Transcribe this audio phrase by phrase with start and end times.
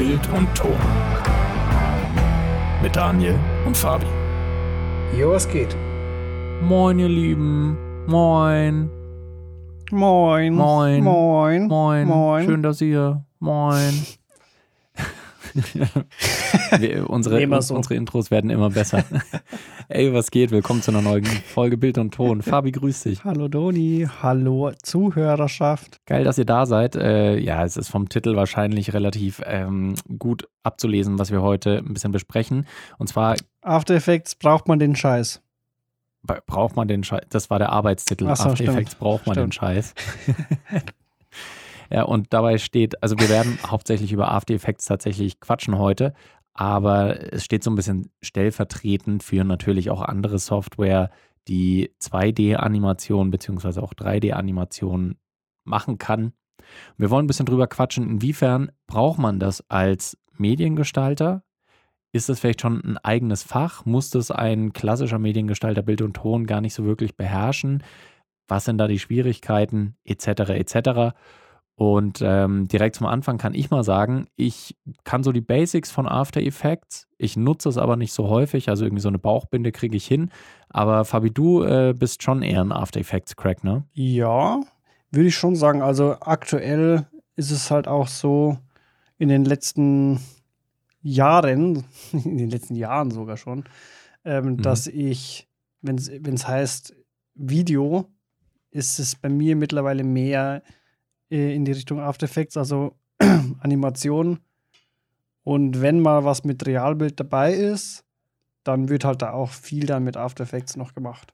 [0.00, 0.78] Bild und Ton.
[2.82, 4.06] Mit Daniel und Fabi.
[5.14, 5.76] Jo, was geht?
[6.62, 7.76] Moin, ihr Lieben.
[8.06, 8.88] Moin.
[9.90, 10.54] Moin.
[10.54, 11.04] Moin.
[11.04, 11.66] Moin.
[11.68, 12.08] Moin.
[12.08, 12.44] Moin.
[12.46, 13.26] Schön, dass ihr.
[13.40, 14.06] Moin.
[16.78, 17.74] Wir, unsere, so.
[17.74, 19.04] unsere Intros werden immer besser.
[19.88, 20.50] Ey, was geht?
[20.50, 22.42] Willkommen zu einer neuen Folge Bild und Ton.
[22.42, 23.24] Fabi, grüß dich.
[23.24, 24.06] Hallo Doni.
[24.22, 25.98] Hallo Zuhörerschaft.
[26.06, 26.96] Geil, dass ihr da seid.
[26.96, 31.92] Äh, ja, es ist vom Titel wahrscheinlich relativ ähm, gut abzulesen, was wir heute ein
[31.92, 32.66] bisschen besprechen.
[32.98, 35.42] Und zwar After Effects braucht man den Scheiß.
[36.46, 37.26] braucht man den Scheiß.
[37.30, 38.24] Das war der Arbeitstitel.
[38.24, 38.70] So, After stimmt.
[38.70, 39.54] Effects braucht man den Stimmt.
[39.54, 39.94] Scheiß.
[41.90, 46.14] ja, und dabei steht, also wir werden hauptsächlich über After Effects tatsächlich quatschen heute,
[46.60, 51.08] aber es steht so ein bisschen stellvertretend für natürlich auch andere Software,
[51.48, 55.16] die 2D-Animationen beziehungsweise auch 3D-Animationen
[55.64, 56.34] machen kann.
[56.98, 61.44] Wir wollen ein bisschen drüber quatschen, inwiefern braucht man das als Mediengestalter?
[62.12, 63.86] Ist das vielleicht schon ein eigenes Fach?
[63.86, 67.82] Muss das ein klassischer Mediengestalter Bild und Ton gar nicht so wirklich beherrschen?
[68.48, 71.16] Was sind da die Schwierigkeiten, etc., etc.?
[71.80, 76.06] Und ähm, direkt zum Anfang kann ich mal sagen, ich kann so die Basics von
[76.06, 79.96] After Effects, ich nutze es aber nicht so häufig, also irgendwie so eine Bauchbinde kriege
[79.96, 80.30] ich hin.
[80.68, 83.84] Aber Fabi, du äh, bist schon eher ein After Effects Crack, ne?
[83.94, 84.60] Ja,
[85.10, 85.80] würde ich schon sagen.
[85.80, 88.58] Also aktuell ist es halt auch so
[89.16, 90.20] in den letzten
[91.00, 93.64] Jahren, in den letzten Jahren sogar schon,
[94.26, 95.48] ähm, dass ich,
[95.80, 96.94] wenn es heißt
[97.36, 98.04] Video,
[98.70, 100.62] ist es bei mir mittlerweile mehr
[101.30, 102.92] in die Richtung After Effects, also
[103.60, 104.38] Animation.
[105.42, 108.04] Und wenn mal was mit Realbild dabei ist,
[108.64, 111.32] dann wird halt da auch viel dann mit After Effects noch gemacht.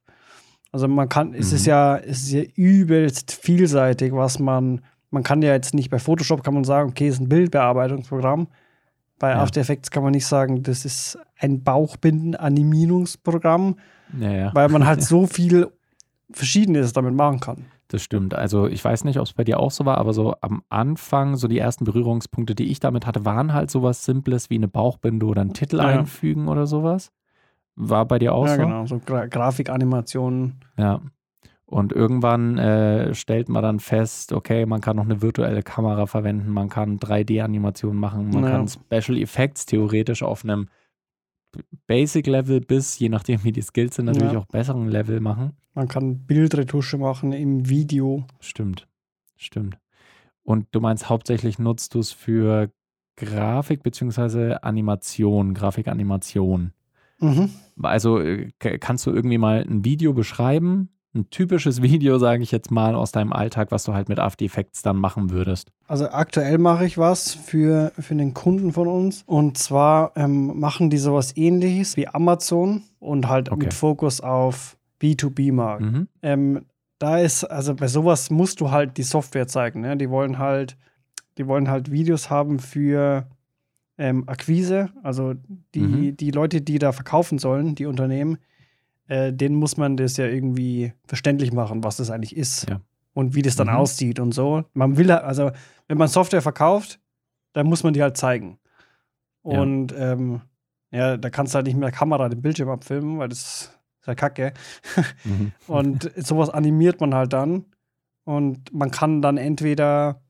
[0.71, 1.69] Also man kann, es ist Mhm.
[1.71, 6.45] ja, es ist ja übelst vielseitig, was man, man kann ja jetzt nicht bei Photoshop
[6.45, 8.49] kann man sagen, okay, es ist ein Bildbearbeitungsprogramm.
[9.19, 9.43] Bei Ja.
[9.43, 13.77] After Effects kann man nicht sagen, das ist ein Bauchbinden-Animierungsprogramm,
[14.21, 14.55] Ja, ja.
[14.55, 15.69] weil man halt so viel
[16.31, 17.65] Verschiedenes damit machen kann.
[17.89, 18.35] Das stimmt.
[18.35, 21.37] Also ich weiß nicht, ob es bei dir auch so war, aber so am Anfang,
[21.37, 25.25] so die ersten Berührungspunkte, die ich damit hatte, waren halt sowas Simples wie eine Bauchbinde
[25.27, 25.87] oder einen Titel Ja.
[25.87, 27.13] einfügen oder sowas.
[27.77, 28.63] War bei dir auch ja, so?
[28.63, 30.61] genau, so Gra Grafikanimationen.
[30.77, 31.01] Ja.
[31.65, 36.51] Und irgendwann äh, stellt man dann fest, okay, man kann noch eine virtuelle Kamera verwenden,
[36.51, 38.51] man kann 3D-Animationen machen, man Ja.
[38.51, 40.69] kann Special Effects theoretisch auf einem
[41.87, 44.39] Basic-Level bis, je nachdem wie die Skills sind, natürlich Ja.
[44.41, 45.57] auch besseren Level machen.
[45.77, 48.25] Man kann Bildretusche machen im Video.
[48.41, 48.89] Stimmt,
[49.37, 49.77] stimmt.
[50.43, 52.71] Und du meinst, hauptsächlich nutzt du es für
[53.17, 56.73] Grafik beziehungsweise Animation, Grafikanimation.
[57.19, 57.51] Mhm.
[57.83, 60.89] Also äh, kannst du irgendwie mal ein Video beschreiben?
[61.15, 64.47] Ein typisches Video, sage ich jetzt mal, aus deinem Alltag, was du halt mit After
[64.47, 65.73] Effects dann machen würdest.
[65.89, 69.25] Also aktuell mache ich was für, für einen Kunden von uns.
[69.27, 73.65] Und zwar ähm, machen die sowas ähnliches wie Amazon und halt Okay.
[73.65, 75.83] mit Fokus auf B2B-Markt.
[75.83, 76.09] Mhm.
[76.23, 76.67] Ähm,
[76.99, 79.81] da ist, also bei sowas musst du halt die Software zeigen.
[79.83, 79.97] Ne?
[79.97, 80.77] Die wollen halt,
[81.39, 83.27] die wollen halt Videos haben für
[83.99, 84.91] ähm, Akquise.
[85.03, 85.35] Also
[85.75, 86.17] die, Mhm.
[86.17, 88.39] die Leute, die da verkaufen sollen, die Unternehmen,
[89.09, 92.69] äh, denen muss man das ja irgendwie verständlich machen, was das eigentlich ist.
[92.69, 92.81] Ja.
[93.15, 93.75] Und wie das dann Mhm.
[93.75, 94.65] aussieht und so.
[94.75, 95.51] Man will, also
[95.89, 96.99] wenn man Software verkauft,
[97.53, 98.59] dann muss man die halt zeigen.
[99.45, 99.61] Ja.
[99.61, 100.41] Und ähm,
[100.91, 103.76] ja, da kannst du halt nicht mit der Kamera den Bildschirm abfilmen, weil das
[104.07, 104.53] ist ja kacke.
[105.25, 105.53] Mhm.
[105.67, 107.67] Und sowas animiert man halt dann.
[108.25, 110.21] Und man kann dann entweder,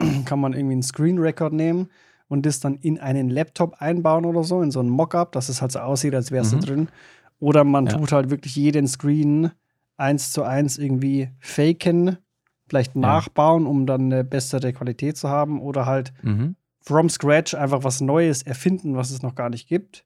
[0.24, 1.88] kann man irgendwie einen Screen Record nehmen
[2.28, 5.60] und das dann in einen Laptop einbauen oder so, in so ein Mockup, dass es
[5.62, 6.60] halt so aussieht, als wärst Mhm.
[6.60, 6.88] du drin.
[7.38, 7.96] Oder man Ja.
[7.96, 9.50] tut halt wirklich jeden Screen
[9.98, 12.18] eins zu eins irgendwie faken,
[12.68, 15.60] vielleicht nachbauen, um dann eine bessere Qualität zu haben.
[15.60, 16.56] Oder halt Mhm.
[16.80, 20.04] from scratch einfach was Neues erfinden, was es noch gar nicht gibt.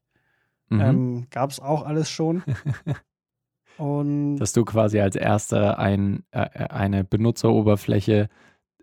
[0.71, 0.81] Mhm.
[0.81, 2.43] Ähm, Gab es auch alles schon.
[3.77, 8.29] Und Dass du quasi als erster ein, äh, eine Benutzeroberfläche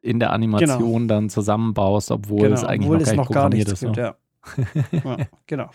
[0.01, 3.34] in der Animation dann zusammenbaust, obwohl es eigentlich Genau, obwohl noch es gar nicht noch
[3.34, 3.79] gar nichts ist.
[3.81, 4.01] gibt, ne?
[4.01, 4.16] ja.
[5.17, 5.17] ja.
[5.45, 5.69] Genau.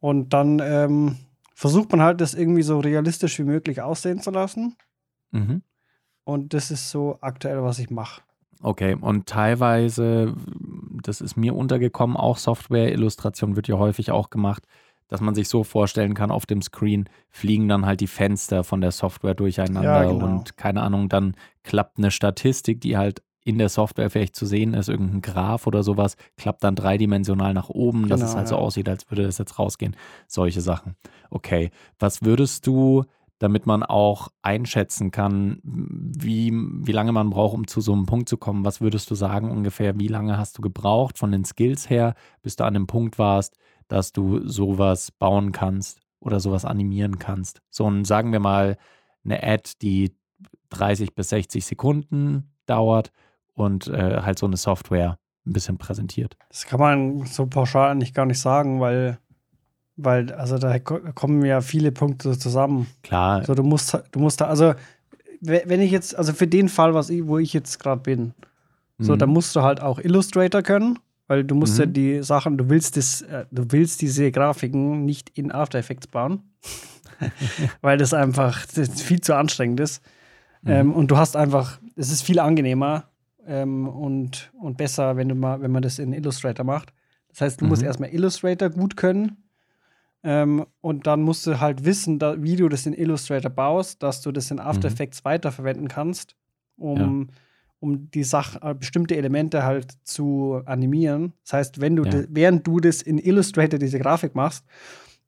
[0.00, 1.16] Und dann ähm,
[1.54, 4.76] versucht man halt, das irgendwie so realistisch wie möglich aussehen zu lassen.
[5.30, 5.62] Mhm.
[6.24, 8.22] Und das ist so aktuell, was ich mache.
[8.62, 10.34] Okay, und teilweise,
[11.02, 14.66] das ist mir untergekommen, auch Software-Illustration wird ja häufig auch gemacht,
[15.12, 18.80] dass man sich so vorstellen kann, auf dem Screen fliegen dann halt die Fenster von
[18.80, 20.24] der Software durcheinander Ja, genau.
[20.24, 24.72] und keine Ahnung, dann klappt eine Statistik, die halt in der Software vielleicht zu sehen
[24.72, 28.54] ist, irgendein Graph oder sowas, klappt dann dreidimensional nach oben, dass es Genau, halt so
[28.54, 28.60] ja.
[28.62, 29.96] aussieht, als würde das jetzt rausgehen.
[30.28, 30.96] Solche Sachen.
[31.28, 33.04] Okay, was würdest du
[33.38, 38.28] damit man auch einschätzen kann, wie, wie lange man braucht, um zu so einem Punkt
[38.28, 38.64] zu kommen.
[38.64, 42.54] Was würdest du sagen ungefähr, wie lange hast du gebraucht von den Skills her, bis
[42.54, 43.56] du an dem Punkt warst,
[43.92, 47.60] dass du sowas bauen kannst oder sowas animieren kannst?
[47.70, 48.76] So ein, sagen wir mal,
[49.24, 50.16] eine Ad, die
[50.70, 53.12] 30 bis 60 Sekunden dauert
[53.54, 56.36] und äh, halt so eine Software ein bisschen präsentiert.
[56.48, 59.18] Das kann man so pauschal eigentlich gar nicht sagen, weil
[59.96, 62.86] weil, also da kommen ja viele Punkte zusammen.
[63.02, 63.40] Klar.
[63.40, 64.74] Also du musst, du musst da, also
[65.40, 68.32] wenn ich jetzt, also für den Fall, was ich, wo ich jetzt gerade bin,
[68.98, 69.04] mhm.
[69.04, 71.80] so, da musst du halt auch Illustrator können, weil du musst mhm.
[71.80, 76.06] ja die Sachen, du willst das, äh, du willst diese Grafiken nicht in After Effects
[76.06, 76.42] bauen.
[77.80, 80.02] weil das einfach das viel zu anstrengend ist.
[80.62, 80.70] Mhm.
[80.70, 83.10] Ähm, und du hast einfach, es ist viel angenehmer
[83.46, 86.92] ähm, und, und besser, wenn du mal, wenn man das in Illustrator macht.
[87.28, 87.86] Das heißt, du musst mhm.
[87.86, 89.42] erstmal Illustrator gut können
[90.22, 94.20] ähm, und dann musst du halt wissen, da, wie du das in Illustrator baust, dass
[94.20, 94.94] du das in After mhm.
[94.94, 96.36] Effects weiterverwenden kannst,
[96.76, 97.34] um, ja.
[97.82, 101.32] Um die Sache, äh, bestimmte Elemente halt zu animieren.
[101.42, 102.24] Das heißt, wenn du ja.
[102.28, 104.64] während du das in Illustrator diese Grafik machst,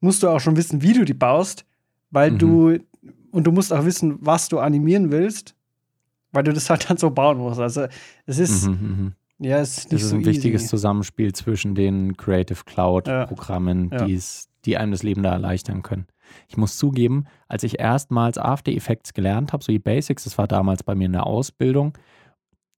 [0.01, 1.67] musst du auch schon wissen, wie du die baust,
[2.11, 2.39] weil mhm.
[2.39, 2.79] du
[3.33, 5.57] und du musst auch wissen, was du animieren willst,
[6.31, 7.59] weil du das halt dann so bauen musst.
[7.59, 7.87] Also
[8.25, 9.47] es ist mhm, mhm, mhm.
[9.47, 10.31] ja, es ist nicht das ist so ein easy.
[10.31, 14.05] wichtiges Zusammenspiel zwischen den Creative Cloud Programmen, ja.
[14.05, 16.07] die es die einem das Leben da erleichtern können.
[16.49, 20.49] Ich muss zugeben, als ich erstmals After Effects gelernt habe, so die Basics, das war
[20.49, 21.93] damals bei mir in der Ausbildung,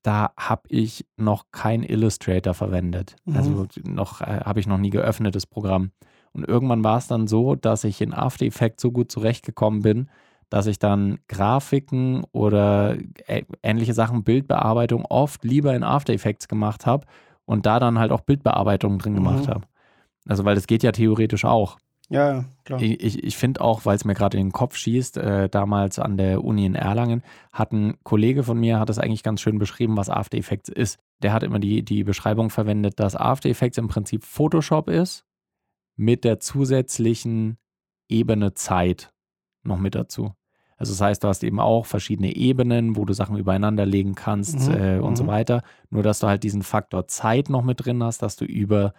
[0.06, 3.16] da habe ich noch kein Illustrator verwendet.
[3.24, 3.36] Mhm.
[3.36, 5.90] Also noch äh, habe ich noch nie geöffnet das Programm.
[6.32, 10.08] Und irgendwann war es dann so, dass ich in After Effects so gut zurechtgekommen bin,
[10.48, 12.96] dass ich dann Grafiken oder
[13.64, 17.04] ähnliche Sachen, Bildbearbeitung oft lieber in After Effects gemacht habe
[17.44, 19.50] und da dann halt auch Bildbearbeitung drin gemacht mhm.
[19.50, 19.66] habe.
[20.28, 21.78] Also, weil das geht ja theoretisch auch.
[22.08, 22.80] Ja, klar.
[22.80, 25.98] Ich, ich, ich finde auch, weil es mir gerade in den Kopf schießt, äh, damals
[25.98, 27.22] an der Uni in Erlangen,
[27.52, 31.00] hat ein Kollege von mir, hat es eigentlich ganz schön beschrieben, was After Effects ist.
[31.22, 35.24] Der hat immer die, die Beschreibung verwendet, dass After Effects im Prinzip Photoshop ist,
[35.96, 37.58] mit der zusätzlichen
[38.08, 39.12] Ebene Zeit
[39.64, 40.32] noch mit dazu.
[40.76, 44.68] Also das heißt, du hast eben auch verschiedene Ebenen, wo du Sachen übereinander legen kannst
[44.68, 45.16] mhm, äh, und mhm.
[45.16, 45.62] so weiter.
[45.90, 48.92] Nur dass du halt diesen Faktor Zeit noch mit drin hast, dass du über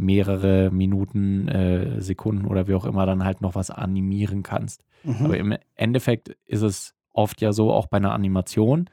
[0.00, 4.84] mehrere Minuten, äh, Sekunden oder wie auch immer dann halt noch was animieren kannst.
[5.04, 5.24] Mhm.
[5.24, 8.88] Aber im Endeffekt ist es oft ja so, auch bei einer Animation,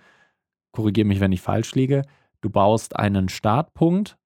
[0.71, 2.03] korrigiere mich, wenn ich falsch liege,
[2.41, 4.17] du baust einen Startpunkt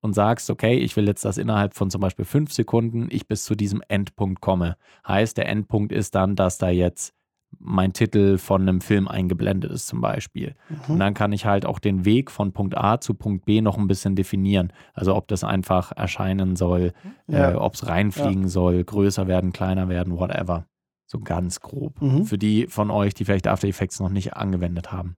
[0.00, 3.44] und sagst, okay, ich will jetzt, dass innerhalb von zum Beispiel fünf Sekunden ich bis
[3.44, 4.76] zu diesem Endpunkt komme.
[5.06, 7.14] Heißt, der Endpunkt ist dann, dass da jetzt
[7.58, 10.54] mein Titel von einem Film eingeblendet ist zum Beispiel.
[10.68, 10.94] Mhm.
[10.94, 13.76] Und dann kann ich halt auch den Weg von Punkt A zu Punkt B noch
[13.76, 14.72] ein bisschen definieren.
[14.94, 16.92] Also ob das einfach erscheinen soll,
[17.26, 17.52] ja.
[17.52, 18.48] äh, ob es reinfliegen ja.
[18.48, 20.66] soll, größer werden, kleiner werden, whatever.
[21.06, 22.00] So ganz grob.
[22.00, 22.24] Mhm.
[22.24, 25.16] Für die von euch, die vielleicht After Effects noch nicht angewendet haben.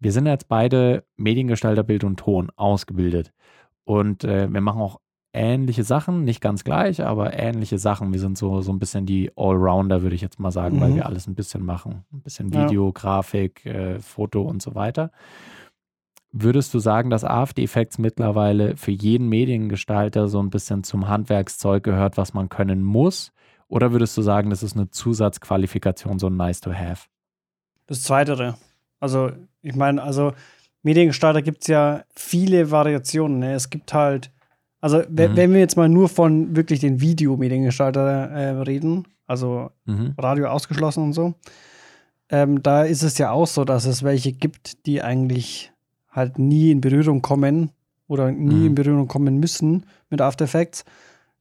[0.00, 3.32] Wir sind jetzt beide Mediengestalter Bild und Ton ausgebildet.
[3.84, 5.00] Und äh, wir machen auch
[5.34, 8.12] ähnliche Sachen, nicht ganz gleich, aber ähnliche Sachen.
[8.12, 10.80] Wir sind so, so ein bisschen die Allrounder, würde ich jetzt mal sagen, mhm.
[10.80, 12.04] weil wir alles ein bisschen machen.
[12.12, 12.92] Ein bisschen Video, ja.
[12.92, 15.10] Grafik, äh, Foto und so weiter.
[16.32, 21.84] Würdest du sagen, dass After Effects mittlerweile für jeden Mediengestalter so ein bisschen zum Handwerkszeug
[21.84, 23.32] gehört, was man können muss?
[23.68, 27.06] Oder würdest du sagen, das ist eine Zusatzqualifikation, so ein nice to have?
[27.86, 28.56] Das Zweite.
[29.00, 29.30] Also,
[29.62, 30.32] ich meine, also
[30.82, 33.38] Mediengestalter gibt es ja viele Variationen.
[33.38, 33.54] Ne?
[33.54, 34.30] Es gibt halt
[34.84, 35.06] also, mhm.
[35.08, 40.12] wenn wir jetzt mal nur von wirklich den Videomediengestalter äh, reden, also mhm.
[40.18, 41.32] Radio ausgeschlossen und so,
[42.28, 45.72] ähm, da ist es ja auch so, dass es welche gibt, die eigentlich
[46.10, 47.70] halt nie in Berührung kommen
[48.08, 48.66] oder nie mhm.
[48.66, 50.84] in Berührung kommen müssen mit After Effects.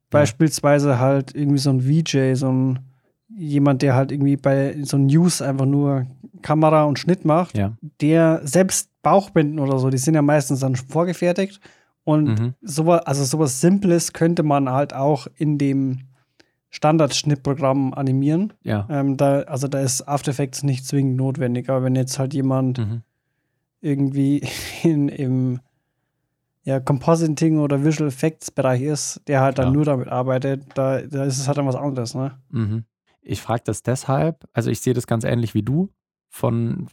[0.10, 2.80] Beispielsweise halt irgendwie so ein VJ, so ein
[3.28, 6.08] jemand, der halt irgendwie bei so News einfach nur
[6.44, 7.74] Kamera und Schnitt macht, ja.
[8.00, 11.60] der selbst Bauchbinden oder so, die sind ja meistens dann vorgefertigt
[12.04, 12.54] und mhm.
[12.62, 16.00] sowas, also sowas Simples könnte man halt auch in dem
[16.70, 18.54] Standardschnittprogramm animieren.
[18.64, 18.88] Ja.
[18.90, 22.80] Ähm, da, also da ist After Effects nicht zwingend notwendig, aber wenn jetzt halt jemand
[22.80, 23.04] mhm.
[23.80, 24.42] irgendwie
[24.84, 25.60] in, im
[26.64, 29.72] ja, Compositing oder Visual Effects Bereich ist, der halt dann ja.
[29.72, 32.40] nur damit arbeitet, da, da ist es halt dann was anderes, ne?
[32.50, 32.86] Mhm.
[33.22, 35.90] Ich frage das deshalb, also ich sehe das ganz ähnlich wie du
[36.30, 36.88] von,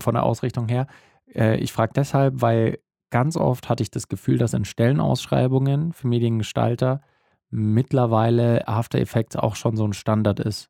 [0.00, 0.86] von der Ausrichtung her.
[1.34, 2.78] Äh, ich frage deshalb, weil
[3.14, 7.00] ganz oft hatte ich das Gefühl, dass in Stellenausschreibungen für Mediengestalter
[7.48, 10.68] mittlerweile After Effects auch schon so ein Standard ist.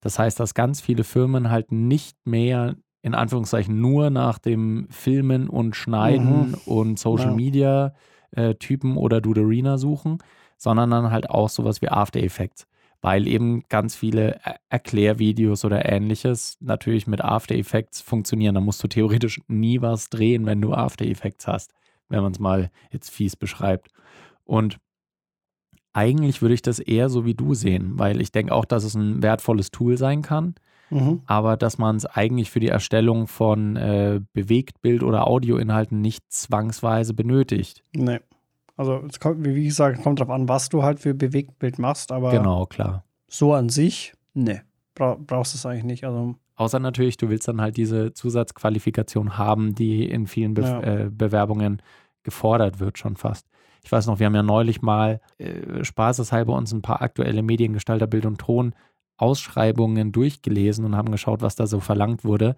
[0.00, 5.50] Das heißt, dass ganz viele Firmen halt nicht mehr in Anführungszeichen nur nach dem Filmen
[5.50, 6.58] und Schneiden mhm.
[6.64, 7.34] und Social ja.
[7.34, 7.94] Media
[8.30, 10.16] äh, Typen oder Duderina suchen,
[10.56, 12.66] sondern dann halt auch sowas wie After Effects.
[13.02, 18.54] weil eben ganz viele Erklärvideos oder ähnliches natürlich mit After Effects funktionieren.
[18.54, 21.74] Da musst du theoretisch nie was drehen, wenn du After Effects hast,
[22.12, 23.90] wenn man es mal jetzt fies beschreibt.
[24.44, 24.78] Und
[25.92, 28.94] eigentlich würde ich das eher so wie du sehen, weil ich denke auch, dass es
[28.94, 30.54] ein wertvolles Tool sein kann,
[30.90, 31.22] mhm.
[31.26, 37.14] aber dass man es eigentlich für die Erstellung von äh, Bewegtbild- oder Audioinhalten nicht zwangsweise
[37.14, 37.82] benötigt.
[37.94, 38.20] Nee.
[38.76, 42.30] Also, es kommt, wie gesagt, kommt darauf an, was du halt für Bewegtbild machst, aber.
[42.30, 43.04] Genau, klar.
[43.28, 44.60] So an sich, nee,
[44.94, 46.04] bra brauchst du es eigentlich nicht.
[46.04, 50.80] Also, Außer natürlich, du willst dann halt diese Zusatzqualifikation haben, die in vielen Be ja.
[50.82, 51.82] äh, Bewerbungen
[52.22, 53.48] gefordert wird, schon fast.
[53.84, 58.06] Ich weiß noch, wir haben ja neulich mal äh, spaßeshalber uns ein paar aktuelle Mediengestalter
[58.06, 58.74] Bild und Ton
[59.16, 62.56] Ausschreibungen durchgelesen und haben geschaut, was da so verlangt wurde.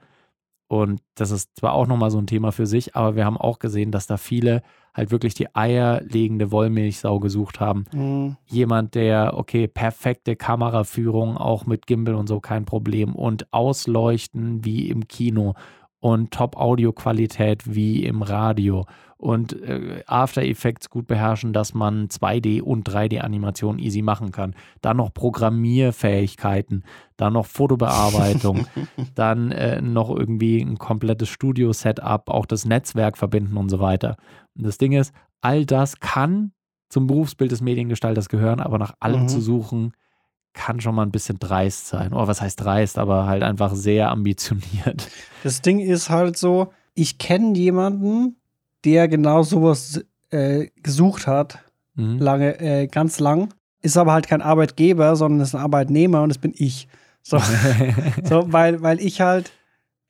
[0.67, 3.59] Und das ist zwar auch nochmal so ein Thema für sich, aber wir haben auch
[3.59, 4.63] gesehen, dass da viele
[4.95, 7.85] halt wirklich die eierlegende Wollmilchsau gesucht haben.
[7.93, 8.37] Mhm.
[8.47, 14.89] Jemand, der, okay, perfekte Kameraführung, auch mit Gimbal und so kein Problem und Ausleuchten wie
[14.89, 15.55] im Kino
[16.01, 18.85] und Top-Audio-Qualität wie im Radio
[19.25, 24.55] und äh, After Effects gut beherrschen, dass man 2D- und 3D-Animationen easy machen kann.
[24.83, 26.85] Dann noch Programmierfähigkeiten,
[27.17, 28.67] dann noch Fotobearbeitung,
[29.15, 34.17] dann äh, noch irgendwie ein komplettes Studio-Setup, auch das Netzwerk verbinden und so weiter.
[34.59, 36.53] Und das Ding ist, all das kann
[36.91, 39.29] zum Berufsbild des Mediengestalters gehören, aber nach allem mhm.
[39.29, 39.93] zu suchen,
[40.53, 42.13] kann schon mal ein bisschen dreist sein.
[42.13, 45.09] Oder oh, was heißt dreist, aber halt einfach sehr ambitioniert.
[45.43, 48.37] Das Ding ist halt so, ich kenne jemanden,
[48.85, 51.59] der genau sowas äh, gesucht hat,
[51.95, 52.19] mhm.
[52.19, 56.39] lange, äh, ganz lang, ist aber halt kein Arbeitgeber, sondern ist ein Arbeitnehmer und das
[56.39, 56.89] bin ich.
[57.23, 57.39] So,
[58.25, 59.53] so weil, weil ich halt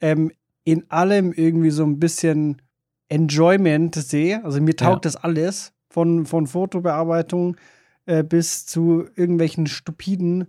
[0.01, 0.33] ähm,
[0.65, 2.63] in allem irgendwie so ein bisschen
[3.09, 4.45] Enjoyment sehe.
[4.45, 5.11] Also mir taugt ja.
[5.11, 7.57] das alles, von, von Fotobearbeitung
[8.07, 10.49] äh, bis zu irgendwelchen stupiden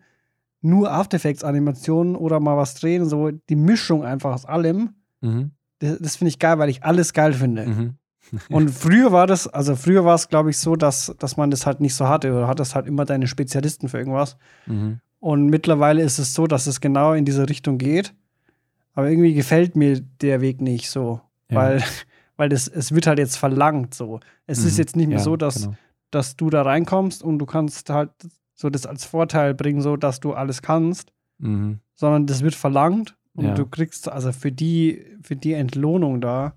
[0.61, 4.95] nur After Effects Animationen oder mal was drehen, so die Mischung einfach aus allem.
[5.21, 5.51] Mhm.
[5.79, 7.67] Das, das finde ich geil, weil ich alles geil finde.
[7.67, 7.93] Mhm.
[8.49, 11.65] Und früher war das, also früher war es, glaube ich, so, dass, dass man das
[11.65, 12.33] halt nicht so hatte.
[12.33, 14.37] Oder hattest halt immer deine Spezialisten für irgendwas.
[14.65, 14.99] Mhm.
[15.19, 18.13] Und mittlerweile ist es so, dass es genau in diese Richtung geht.
[18.93, 21.21] Aber irgendwie gefällt mir der Weg nicht so.
[21.49, 21.57] Ja.
[21.57, 21.83] Weil,
[22.37, 24.19] weil das, es wird halt jetzt verlangt so.
[24.47, 24.67] Es mhm.
[24.67, 25.75] ist jetzt nicht mehr ja, so, dass, genau.
[26.11, 28.11] dass du da reinkommst und du kannst halt
[28.53, 31.11] so das als Vorteil bringen, so dass du alles kannst.
[31.37, 31.79] Mhm.
[31.93, 33.53] Sondern das wird verlangt und ja.
[33.53, 36.53] du kriegst also für die, für die Entlohnung da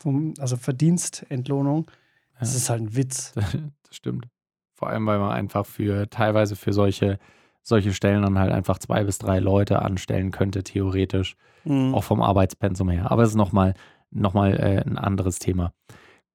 [0.00, 1.86] vom, also Verdienstentlohnung,
[2.34, 2.40] ja.
[2.40, 3.34] das ist halt ein Witz.
[3.90, 4.28] Das stimmt.
[4.76, 7.18] Vor allem, weil man einfach für teilweise für solche,
[7.64, 11.34] solche Stellen dann halt einfach zwei bis drei Leute anstellen könnte, theoretisch.
[11.64, 11.92] Mhm.
[11.92, 13.10] Auch vom Arbeitspensum her.
[13.10, 13.74] Aber es ist nochmal
[14.10, 15.72] noch mal, äh, ein anderes Thema.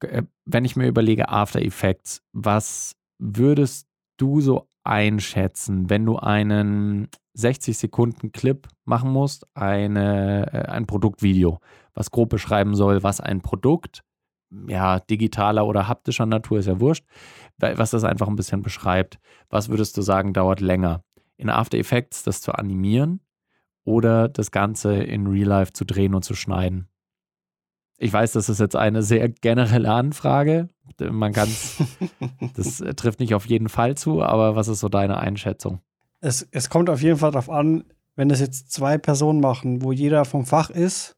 [0.02, 7.10] Äh, wenn ich mir überlege, After Effects, was würdest du so einschätzen, wenn du einen
[7.34, 11.60] 60 Sekunden Clip machen musst, eine, äh, ein Produktvideo,
[11.94, 14.04] was grob beschreiben soll, was ein Produkt,
[14.68, 17.06] ja, digitaler oder haptischer Natur ist ja wurscht,
[17.58, 19.20] was das einfach ein bisschen beschreibt.
[19.50, 21.04] Was würdest du sagen, dauert länger?
[21.36, 23.20] In After Effects das zu animieren
[23.84, 26.88] oder das Ganze in Real Life zu drehen und zu schneiden?
[27.98, 30.70] Ich weiß, das ist jetzt eine sehr generelle Anfrage.
[31.00, 31.50] Man kann
[32.56, 35.80] das trifft nicht auf jeden Fall zu, aber was ist so deine Einschätzung?
[36.22, 37.84] Es, es kommt auf jeden Fall darauf an,
[38.16, 41.16] wenn das jetzt zwei Personen machen, wo jeder vom Fach ist,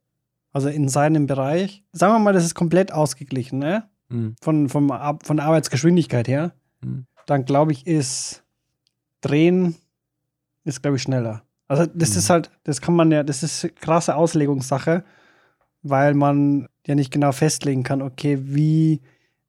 [0.52, 1.84] also in seinem Bereich.
[1.92, 3.90] Sagen wir mal, das ist komplett ausgeglichen, ne?
[4.10, 4.36] Mhm.
[4.42, 4.90] Von, vom,
[5.24, 6.54] von der Arbeitsgeschwindigkeit her.
[6.82, 7.06] Mhm.
[7.26, 8.44] Dann glaube ich, ist
[9.22, 9.76] Drehen
[10.64, 11.44] ist, glaube ich, schneller.
[11.68, 12.18] Also das mhm.
[12.18, 15.04] ist halt, das kann man ja, das ist krasse Auslegungssache
[15.84, 19.02] weil man ja nicht genau festlegen kann, okay, wie,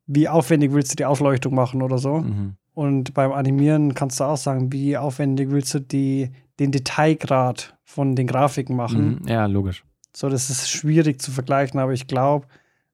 [0.06, 2.18] wie aufwendig willst du die Ausleuchtung machen oder so.
[2.18, 2.54] Mhm.
[2.74, 6.30] Und beim Animieren kannst du auch sagen, wie aufwendig willst du die,
[6.60, 9.20] den Detailgrad von den Grafiken machen.
[9.22, 9.28] Mhm.
[9.28, 9.84] Ja, logisch.
[10.14, 12.46] So, das ist schwierig zu vergleichen, aber ich glaube,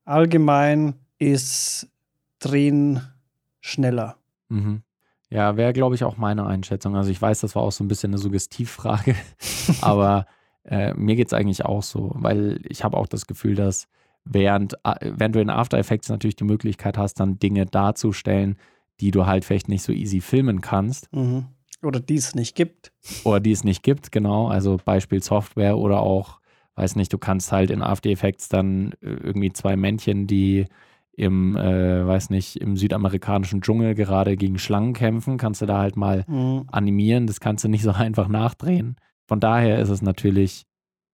[0.04, 1.88] allgemein ist
[2.38, 3.00] Drehen
[3.60, 4.16] schneller.
[4.48, 4.82] Mhm.
[5.30, 6.94] Ja, wäre, glaube ich, auch meine Einschätzung.
[6.96, 9.16] Also ich weiß, das war auch so ein bisschen eine Suggestivfrage,
[9.80, 10.26] aber
[10.64, 13.86] äh, mir geht es eigentlich auch so, weil ich habe auch das Gefühl, dass
[14.24, 18.56] während, äh, wenn du in After Effects natürlich die Möglichkeit hast, dann Dinge darzustellen,
[19.00, 21.12] die du halt vielleicht nicht so easy filmen kannst.
[21.12, 21.46] Mhm.
[21.82, 22.92] Oder die es nicht gibt.
[23.24, 24.48] Oder die es nicht gibt, genau.
[24.48, 26.40] Also Beispiel Software oder auch,
[26.76, 30.66] weiß nicht, du kannst halt in After Effects dann äh, irgendwie zwei Männchen, die
[31.16, 35.96] im, äh, weiß nicht, im südamerikanischen Dschungel gerade gegen Schlangen kämpfen, kannst du da halt
[35.96, 36.64] mal mhm.
[36.68, 37.26] animieren.
[37.26, 38.96] Das kannst du nicht so einfach nachdrehen.
[39.26, 40.66] Von daher ist es natürlich,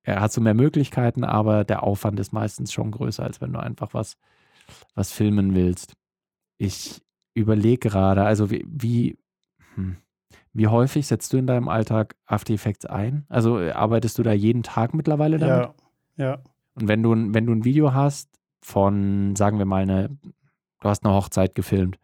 [0.06, 3.60] ja, hast du mehr Möglichkeiten, aber der Aufwand ist meistens schon größer, als wenn du
[3.60, 4.16] einfach was,
[4.94, 5.94] was filmen willst.
[6.58, 7.02] Ich
[7.34, 9.18] überlege gerade, also wie, wie,
[9.74, 9.96] hm,
[10.52, 13.24] Wie häufig setzt du in deinem Alltag After Effects ein?
[13.28, 15.70] Also äh, arbeitest du da jeden Tag mittlerweile damit?
[16.16, 16.38] Ja, ja.
[16.74, 18.30] Und wenn du, ein- wenn du ein Video hast
[18.62, 20.10] von, sagen wir mal, eine,
[20.80, 21.98] du hast eine Hochzeit gefilmt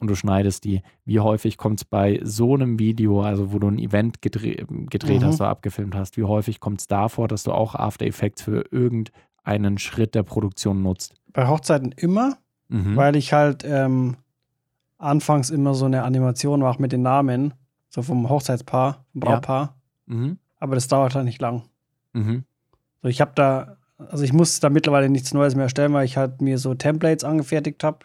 [0.00, 3.68] und du schneidest die, wie häufig kommt es bei so einem Video, also wo du
[3.68, 5.26] ein Event gedre gedreht Mhm.
[5.26, 8.42] hast oder abgefilmt hast, wie häufig kommt es da vor, dass du auch After Effects
[8.42, 11.14] für irgendeinen Schritt der Produktion nutzt?
[11.32, 12.36] Bei Hochzeiten immer,
[12.68, 12.96] Mhm.
[12.96, 14.16] weil ich halt ähm,
[14.98, 17.54] anfangs immer so eine Animation mache mit den Namen,
[17.88, 19.30] so vom Hochzeitspaar, vom Ja.
[19.30, 19.76] Brautpaar.
[20.06, 20.38] Mhm.
[20.58, 21.62] Aber das dauert halt nicht lang.
[22.12, 22.44] Mhm.
[23.02, 26.16] So, ich habe da, also ich muss da mittlerweile nichts Neues mehr erstellen, weil ich
[26.16, 27.98] halt mir so Templates angefertigt habe.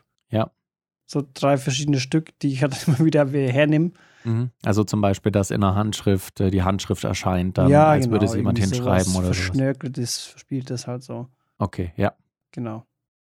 [1.05, 3.91] So drei verschiedene Stück, die ich halt immer wieder hernehme.
[4.23, 4.49] Mhm.
[4.63, 8.13] Also zum Beispiel, dass in der Handschrift äh, die Handschrift erscheint, dann, ja, als genau.
[8.13, 9.37] würde es jemand hinschreiben sowas oder sowas.
[9.37, 11.27] Verschnörkeltes, verspieltes halt so.
[11.59, 12.13] Okay, ja.
[12.51, 12.85] Genau.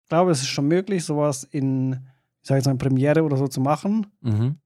[0.03, 1.93] Ich glaube, es ist schon möglich, sowas in,
[2.41, 4.07] ich sage jetzt mal, Premiere oder so zu machen.
[4.21, 4.57] Mhm.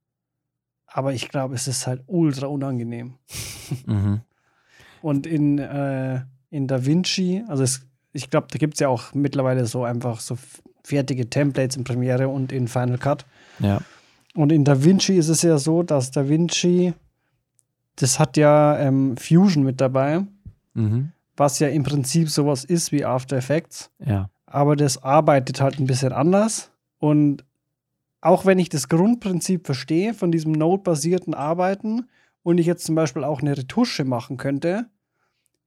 [0.88, 3.16] Aber ich glaube, es ist halt ultra unangenehm.
[3.86, 4.22] Mhm.
[5.02, 9.14] Und in, äh, in Da Vinci, also es, ich glaube, da gibt es ja auch
[9.14, 10.38] mittlerweile so einfach so
[10.88, 13.26] fertige Templates in Premiere und in Final Cut.
[13.60, 13.80] Ja.
[14.36, 16.94] Und in Da Vinci ist es ja so, dass Da Vinci,
[17.98, 20.22] das hat ja ähm, Fusion mit dabei,
[20.74, 21.12] Mhm.
[21.36, 23.90] was ja im Prinzip sowas ist wie After Effects.
[24.06, 24.30] Ja.
[24.46, 26.72] aber das arbeitet halt ein bisschen anders.
[27.00, 27.44] Und
[28.22, 32.06] auch wenn ich das Grundprinzip verstehe von diesem Node-basierten Arbeiten
[32.44, 34.86] und ich jetzt zum Beispiel auch eine Retusche machen könnte,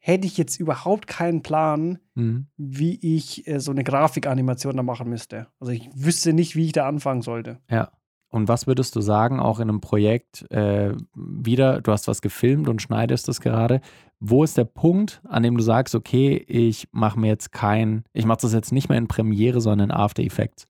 [0.03, 2.47] hätte ich jetzt überhaupt keinen Plan, Mhm.
[2.57, 5.47] wie ich äh, so eine Grafikanimation da machen müsste.
[5.61, 7.59] Also ich wüsste nicht, wie ich da anfangen sollte.
[7.71, 7.93] Ja.
[8.33, 12.69] Und was würdest du sagen, auch in einem Projekt äh, wieder, du hast was gefilmt
[12.69, 13.81] und schneidest das gerade.
[14.21, 18.27] Wo ist der Punkt, an dem du sagst, okay, ich mache mir jetzt kein, ich
[18.27, 20.67] mache das jetzt nicht mehr in Premiere, sondern in After Effects?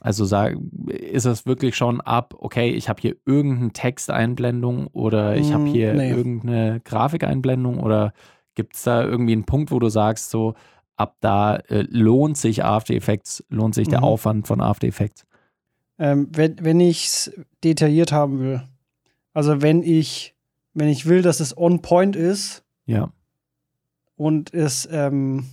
[0.00, 0.56] Also sag,
[0.88, 5.66] ist es wirklich schon ab, okay, ich habe hier irgendeine Texteinblendung oder ich habe Mm,
[5.66, 6.10] hier nee.
[6.10, 8.12] irgendeine Grafikeinblendung oder
[8.54, 10.54] gibt es da irgendwie einen Punkt, wo du sagst, so
[10.96, 14.04] ab da äh, lohnt sich After Effects, lohnt sich der Mhm.
[14.04, 15.26] Aufwand von After Effects?
[15.98, 17.32] Ähm, wenn wenn ich es
[17.62, 18.62] detailliert haben will,
[19.32, 20.34] also wenn ich,
[20.72, 23.10] wenn ich will, dass es on point ist, Ja.
[24.16, 25.46] und es, ähm,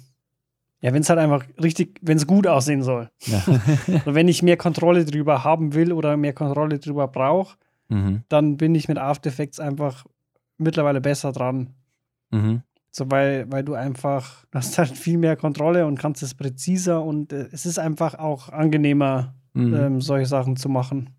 [0.82, 3.10] ja, wenn es halt einfach richtig, wenn es gut aussehen soll.
[3.26, 3.44] ja.
[3.88, 7.58] Also wenn ich mehr Kontrolle drüber haben will oder mehr Kontrolle drüber brauche,
[7.90, 8.24] mhm.
[8.30, 10.06] dann bin ich mit After Effects einfach
[10.58, 11.74] mittlerweile besser dran.
[12.32, 12.62] Mhm.
[12.94, 17.04] So, weil, weil du einfach, du hast halt viel mehr Kontrolle und kannst es präziser
[17.04, 19.74] und äh, es ist einfach auch angenehmer, Mhm.
[19.74, 21.10] ähm, solche Sachen zu machen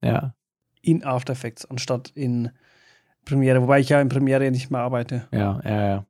[0.00, 0.32] ja,
[0.80, 2.50] in After Effects anstatt in
[3.24, 5.26] Premiere, wobei ich ja in Premiere nicht mehr arbeite.
[5.32, 6.06] ja, ja, ja.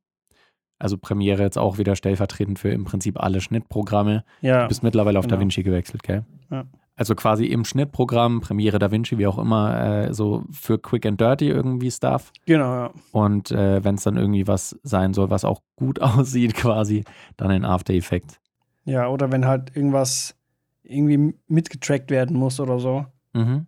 [0.79, 4.25] Also Premiere jetzt auch wieder stellvertretend für im Prinzip alle Schnittprogramme.
[4.43, 5.37] Ja, Du bist mittlerweile auf genau.
[5.37, 6.25] DaVinci gewechselt, gell?
[6.51, 6.65] Ja.
[7.01, 11.49] Also quasi im Schnittprogramm, Premiere DaVinci, wie auch immer, äh, so für Quick and Dirty
[11.49, 12.31] irgendwie Stuff.
[12.45, 12.91] genau, ja.
[13.13, 17.05] Und äh, wenn es dann irgendwie was sein soll, was auch gut aussieht, quasi,
[17.39, 18.39] dann in After Effects.
[18.85, 20.37] Ja, oder wenn halt irgendwas
[20.83, 23.07] irgendwie mitgetrackt werden muss oder so.
[23.33, 23.67] Mhm.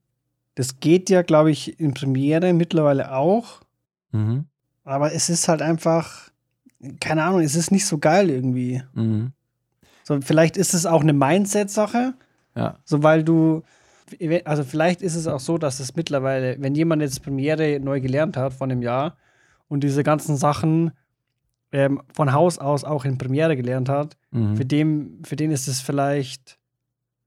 [0.55, 3.63] Das geht ja, glaube ich, in Premiere mittlerweile auch.
[4.11, 4.45] Mhm.
[4.85, 6.29] Aber es ist halt einfach,
[7.01, 8.83] keine Ahnung, es ist nicht so geil irgendwie.
[8.93, 9.33] Mhm.
[10.03, 12.13] So, vielleicht ist es auch eine Mindset-Sache,
[12.55, 12.79] Ja.
[12.85, 13.63] so weil du,
[14.45, 18.37] also vielleicht ist es auch so, dass es mittlerweile, wenn jemand jetzt Premiere neu gelernt
[18.37, 19.17] hat von einem Jahr
[19.69, 20.93] und diese ganzen Sachen
[21.73, 24.57] ähm, von Haus aus auch in Premiere gelernt hat, Mhm.
[24.57, 26.59] für den, für den ist es vielleicht,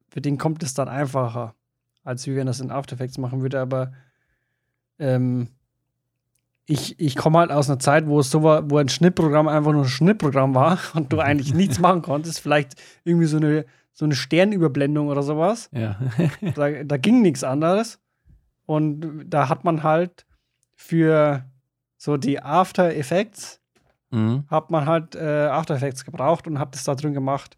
[0.09, 1.55] für den kommt es dann einfacher,
[2.03, 3.91] als wie wenn er es in After Effects machen würde, aber
[4.99, 5.49] ähm,
[6.67, 9.71] ich, ich komme halt aus einer Zeit, wo es so war, wo ein Schnittprogramm einfach
[9.71, 12.39] nur ein Schnittprogramm war und du eigentlich nichts machen konntest.
[12.39, 13.65] Vielleicht irgendwie so eine,
[13.97, 15.69] so eine Sternüberblendung oder sowas.
[15.71, 15.97] Ja.
[16.53, 17.99] Da, da ging nichts anderes.
[18.67, 20.25] Und da hat man halt
[20.75, 21.45] für
[21.97, 23.61] so die After Effects,
[24.11, 24.43] mhm.
[24.49, 27.57] hat man halt äh, After Effects gebraucht und hat das da drin gemacht.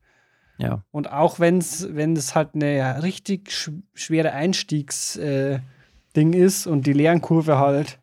[0.60, 0.84] Ja.
[0.91, 6.93] Und auch wenn's, wenn es halt eine richtig sch schwere Einstiegsding äh, ist und die
[6.93, 8.00] Lernkurve halt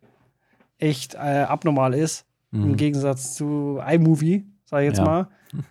[0.79, 2.77] echt äh, abnormal ist, im Mhm.
[2.77, 5.05] Gegensatz zu iMovie, sag ich jetzt Ja.
[5.05, 5.29] mal,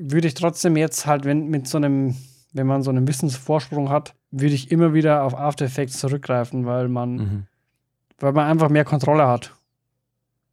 [0.00, 2.16] würde ich trotzdem jetzt halt, wenn mit so einem,
[2.52, 6.88] wenn man so einen Wissensvorsprung hat, würde ich immer wieder auf After Effects zurückgreifen, weil
[6.88, 7.46] man, Mhm.
[8.18, 9.54] weil man einfach mehr Kontrolle hat.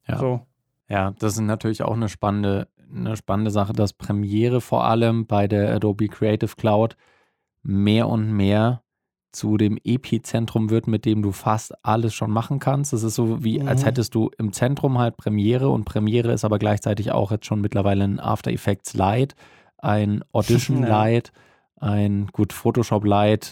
[0.08, 0.20] Ja.
[0.20, 0.42] So.
[0.90, 5.48] Ja, das ist natürlich auch eine spannende, eine spannende Sache, dass Premiere vor allem bei
[5.48, 6.96] der Adobe Creative Cloud
[7.64, 8.82] mehr und mehr
[9.38, 12.92] zu dem Epizentrum wird, mit dem du fast alles schon machen kannst.
[12.94, 13.86] Es ist so wie, als Mhm.
[13.86, 18.04] hättest du im Zentrum halt Premiere und Premiere ist aber gleichzeitig auch jetzt schon mittlerweile
[18.04, 19.36] ein After Effects Lite,
[19.78, 20.84] ein Audition.
[20.84, 21.32] Lite,
[21.76, 23.52] ein gut Photoshop Lite,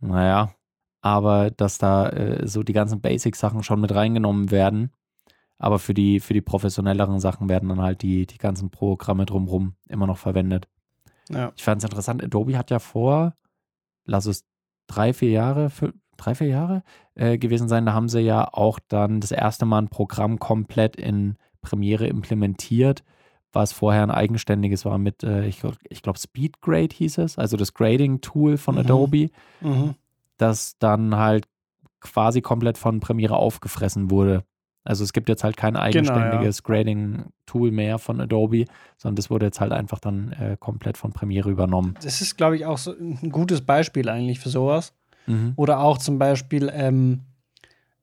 [0.00, 0.52] naja,
[1.00, 4.90] aber dass da äh, so die ganzen Basic-Sachen schon mit reingenommen werden.
[5.58, 9.76] Aber für die, für die professionelleren Sachen werden dann halt die, die ganzen Programme drumherum
[9.88, 10.66] immer noch verwendet.
[11.28, 11.52] Ja.
[11.56, 13.34] Ich fand es interessant, Adobe hat ja vor,
[14.04, 14.44] lass es
[14.94, 16.82] drei, vier Jahre, für, drei, vier Jahre
[17.14, 20.96] äh, gewesen sein, da haben sie ja auch dann das erste Mal ein Programm komplett
[20.96, 23.02] in Premiere implementiert,
[23.52, 27.74] was vorher ein eigenständiges war mit, äh, ich, ich glaube, SpeedGrade hieß es, also das
[27.74, 28.80] Grading-Tool von Mhm.
[28.80, 29.94] Adobe, Mhm.
[30.38, 31.46] das dann halt
[32.00, 34.44] quasi komplett von Premiere aufgefressen wurde.
[34.84, 38.64] Also es gibt jetzt halt kein eigenständiges Grading-Tool mehr von Adobe,
[38.96, 41.94] sondern das wurde jetzt halt einfach dann äh, komplett von Premiere übernommen.
[42.02, 44.92] Das ist, glaube ich, auch so ein gutes Beispiel eigentlich für sowas.
[45.26, 45.52] Mhm.
[45.56, 47.20] Oder auch zum Beispiel ähm,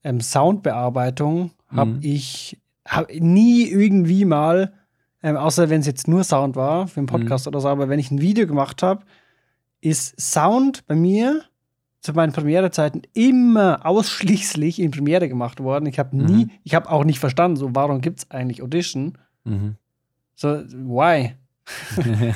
[0.04, 1.98] ähm, Soundbearbeitung habe Mhm.
[2.02, 4.72] ich hab nie irgendwie mal,
[5.22, 7.10] ähm, außer wenn es jetzt nur Sound war, für einen Mhm.
[7.10, 9.04] Podcast oder so, aber wenn ich ein Video gemacht habe,
[9.82, 11.42] ist Sound bei mir
[12.00, 15.86] zu meinen Premiere-Zeiten immer ausschließlich in Premiere gemacht worden.
[15.86, 16.50] Ich habe nie, Mhm.
[16.64, 19.18] ich habe auch nicht verstanden, so warum gibt es eigentlich Audition?
[19.44, 19.76] Mhm.
[20.34, 21.34] So, why?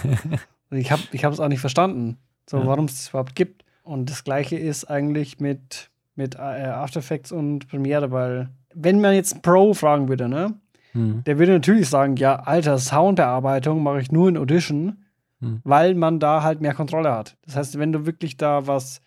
[0.70, 2.16] Ich habe ich es auch nicht verstanden,
[2.48, 2.66] so Ja.
[2.66, 3.64] warum es das überhaupt gibt.
[3.84, 9.14] Und das gleiche ist eigentlich mit, mit äh, After Effects und Premiere, weil wenn man
[9.14, 10.54] jetzt Pro fragen würde, ne,
[10.94, 11.22] Mhm.
[11.24, 15.04] der würde natürlich sagen, ja, alter, Soundbearbeitung mache ich nur in Audition,
[15.40, 15.60] Mhm.
[15.64, 17.36] weil man da halt mehr Kontrolle hat.
[17.44, 19.00] Das heißt, wenn du wirklich da was,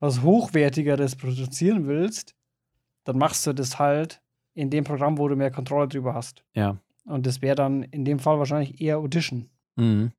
[0.00, 2.34] was Hochwertigeres produzieren willst,
[3.04, 4.20] dann machst du das halt
[4.54, 6.44] in dem Programm, wo du mehr Kontrolle drüber hast.
[6.54, 6.78] Ja.
[7.04, 9.48] Und das wäre dann in dem Fall wahrscheinlich eher Audition.
[9.76, 10.12] Mhm.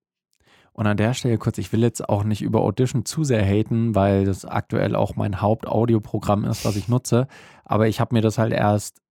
[0.74, 3.96] Und an der Stelle kurz, ich will jetzt auch nicht über Audition zu sehr haten,
[3.96, 7.28] weil das aktuell auch mein Hauptaudioprogramm ist, was ich nutze.
[7.66, 9.02] Aber ich habe mir das halt erst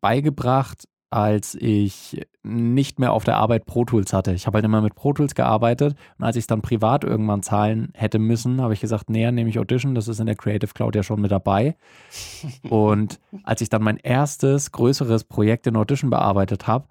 [0.00, 4.34] beigebracht, als ich nicht mehr auf der Arbeit Pro Tools hatte.
[4.34, 7.42] Ich habe halt immer mit Pro Tools gearbeitet und als ich es dann privat irgendwann
[7.42, 10.74] zahlen hätte müssen, habe ich gesagt, näher nehme ich Audition, das ist in der Creative
[10.74, 11.74] Cloud ja schon mit dabei.
[12.68, 16.84] Und als ich dann mein erstes größeres Projekt in Audition bearbeitet habe,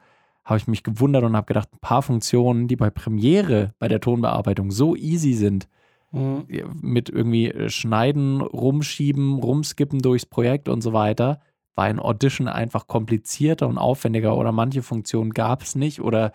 [0.43, 3.99] habe ich mich gewundert und habe gedacht, ein paar Funktionen, die bei Premiere bei der
[3.99, 5.67] Tonbearbeitung so easy sind,
[6.11, 6.45] Mhm.
[6.81, 11.41] mit irgendwie äh, Schneiden, Rumschieben, Rumskippen durchs Projekt und so weiter,
[11.75, 16.31] war in Audition einfach komplizierter und aufwendiger oder manche Funktionen gab es nicht oder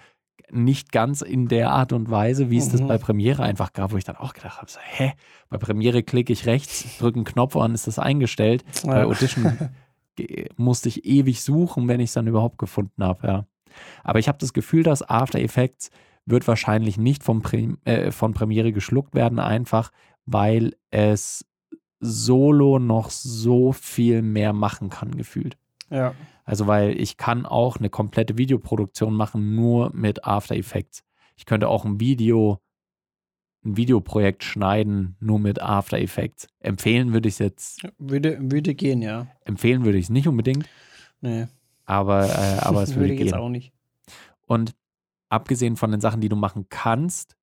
[0.52, 2.88] nicht ganz in der Art und Weise, wie es das Mhm.
[2.88, 5.12] bei Premiere einfach gab, wo ich dann auch gedacht habe, so, hä,
[5.48, 8.64] bei Premiere klicke ich rechts, drücke einen Knopf an, ist das eingestellt.
[8.84, 9.04] Bei Ja.
[9.06, 9.44] Audition
[10.16, 13.46] ge- musste ich ewig suchen, wenn ich es dann überhaupt gefunden habe, ja.
[14.02, 15.90] Aber ich habe das Gefühl, dass After Effects
[16.26, 19.90] wird wahrscheinlich nicht vom Prim äh, von Premiere geschluckt werden, einfach
[20.26, 21.44] weil es
[22.00, 25.56] solo noch so viel mehr machen kann, gefühlt.
[25.90, 26.14] Ja.
[26.44, 31.04] Also weil ich kann auch eine komplette Videoproduktion machen, nur mit After Effects.
[31.36, 32.60] Ich könnte auch ein Video,
[33.64, 36.48] ein Videoprojekt schneiden, nur mit After Effects.
[36.60, 39.26] Empfehlen würde ich es jetzt, Würde, würde gehen, ja.
[39.44, 40.66] empfehlen würde ich es nicht unbedingt,
[41.22, 41.48] Nee,
[41.84, 43.40] aber, äh, aber es würde würde jetzt gehen.
[43.40, 43.72] auch nicht.
[44.46, 44.74] Und
[45.28, 47.36] abgesehen von den Sachen, die du machen kannst,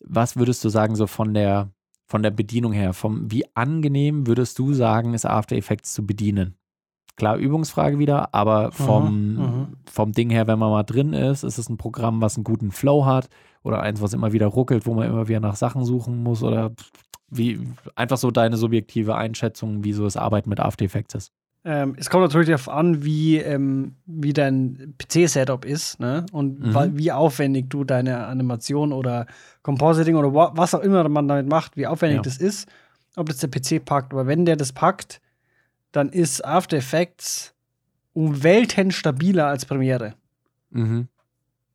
[0.00, 1.70] was würdest du sagen, so von der,
[2.08, 6.54] von der Bedienung her, vom, wie angenehm würdest du sagen, ist After Effects zu bedienen?
[7.16, 9.66] Klar, Übungsfrage wieder, aber vom, mhm.
[9.90, 12.70] vom Ding her, wenn man mal drin ist, ist es ein Programm, was einen guten
[12.70, 13.28] Flow hat
[13.62, 16.72] oder eins, was immer wieder ruckelt, wo man immer wieder nach Sachen suchen muss oder
[17.28, 17.60] wie,
[17.94, 21.32] einfach so deine subjektive Einschätzung, wie so das Arbeiten mit After Effects ist.
[21.64, 26.24] Ähm, es kommt natürlich darauf an, wie, ähm, wie dein PC-Setup ist ne?
[26.32, 26.96] und Mhm.
[26.96, 29.26] wie aufwendig du deine Animation oder
[29.62, 32.22] Compositing oder wa was auch immer man damit macht, wie aufwendig Ja.
[32.22, 32.68] das ist,
[33.16, 34.12] ob das der PC packt.
[34.12, 35.20] Aber wenn der das packt,
[35.92, 37.54] dann ist After Effects
[38.12, 40.14] um Welten stabiler als Premiere.
[40.70, 41.08] Mhm.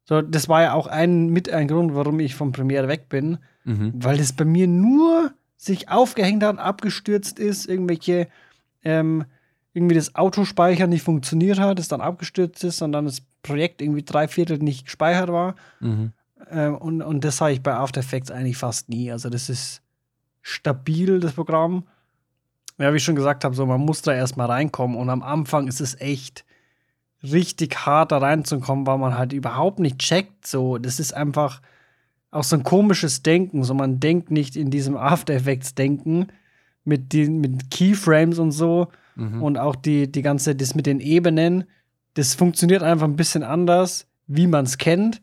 [0.06, 3.38] So, das war ja auch ein, mit ein Grund, warum ich von Premiere weg bin,
[3.66, 3.94] Mhm.
[3.96, 8.28] weil das bei mir nur sich aufgehängt hat, abgestürzt ist, irgendwelche,
[8.84, 9.24] ähm,
[9.74, 14.04] irgendwie das Autospeichern nicht funktioniert hat, es dann abgestürzt ist und dann das Projekt irgendwie
[14.04, 15.56] drei Viertel nicht gespeichert war.
[15.80, 16.14] Mhm.
[16.50, 19.12] Ähm, und, und das habe ich bei After Effects eigentlich fast nie.
[19.12, 19.82] Also das ist
[20.42, 21.86] stabil, das Programm.
[22.78, 25.68] Ja, wie ich schon gesagt habe, so man muss da erstmal reinkommen und am Anfang
[25.68, 26.44] ist es echt
[27.24, 30.46] richtig hart da reinzukommen, weil man halt überhaupt nicht checkt.
[30.46, 31.62] So, das ist einfach
[32.32, 33.64] auch so ein komisches Denken.
[33.64, 36.28] So, man denkt nicht in diesem After Effects Denken
[36.86, 39.44] mit den mit Keyframes und so Mhm.
[39.44, 41.66] und auch die, die ganze, das mit den Ebenen,
[42.16, 45.22] das funktioniert einfach ein bisschen anders, wie man es kennt.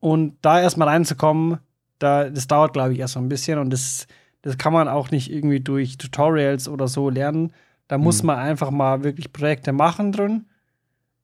[0.00, 1.58] Und da erstmal reinzukommen,
[1.98, 4.06] da, das dauert, glaube ich, erst so ein bisschen und das,
[4.42, 7.52] das kann man auch nicht irgendwie durch Tutorials oder so lernen.
[7.88, 8.26] Da muss Mhm.
[8.28, 10.44] man einfach mal wirklich Projekte machen drin,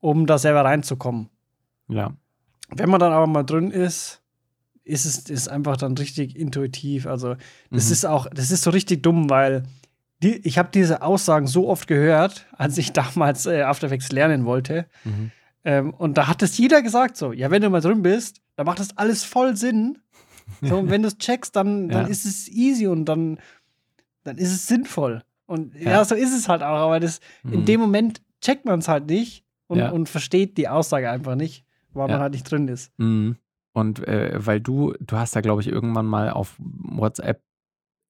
[0.00, 1.28] um da selber reinzukommen.
[1.88, 2.12] Ja.
[2.70, 4.22] Wenn man dann aber mal drin ist,
[4.84, 7.06] ist es ist einfach dann richtig intuitiv.
[7.06, 7.36] Also,
[7.70, 7.92] das Mhm.
[7.92, 9.62] ist auch, das ist so richtig dumm, weil
[10.22, 14.44] die, ich habe diese Aussagen so oft gehört, als ich damals äh, After Effects lernen
[14.44, 14.86] wollte.
[15.04, 15.30] Mhm.
[15.64, 18.66] Ähm, und da hat es jeder gesagt so, ja, wenn du mal drin bist, dann
[18.66, 19.98] macht das alles voll Sinn.
[20.60, 22.10] So, und wenn du es checkst, dann, dann Ja.
[22.10, 23.38] ist es easy und dann,
[24.24, 25.22] dann ist es sinnvoll.
[25.46, 25.92] Und ja.
[25.92, 26.04] Ja.
[26.04, 27.64] so ist es halt auch, aber das, in Mhm.
[27.64, 29.88] dem Moment checkt man es halt nicht und, Ja.
[29.88, 32.92] und versteht die Aussage einfach nicht, weil man halt nicht drin ist.
[32.98, 33.36] Mhm.
[33.74, 37.42] Und äh, weil du, du hast da, glaube ich, irgendwann mal auf WhatsApp